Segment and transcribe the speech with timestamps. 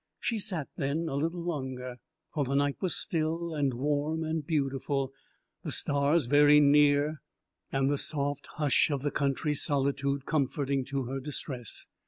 [0.19, 1.97] She sat then a little longer,
[2.33, 5.13] for the night was still and warm and beautiful,
[5.61, 7.21] the stars very near,
[7.71, 11.85] and the soft hush h of the country solitude comforting to her distress.